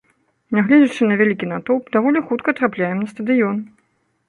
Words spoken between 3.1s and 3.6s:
стадыён.